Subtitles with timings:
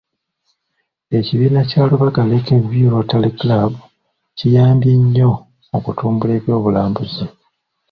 [1.17, 3.71] Ekibiina kya Lubaga Lake View Rotary Club
[4.37, 5.31] kiyambye nnyo
[5.69, 7.23] mu kutumbula eby'obulambuzi.